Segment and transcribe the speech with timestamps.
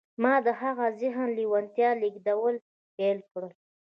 [0.23, 2.55] ما د هغه ذهن ته د لېوالتیا لېږدول
[2.97, 3.51] پیل کړل